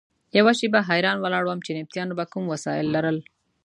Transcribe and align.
یوه 0.37 0.53
شېبه 0.59 0.79
حیران 0.89 1.17
ولاړ 1.19 1.43
وم 1.45 1.59
چې 1.65 1.71
نبطیانو 1.79 2.17
به 2.19 2.25
کوم 2.31 2.43
وسایل 2.49 2.87
لرل. 2.95 3.17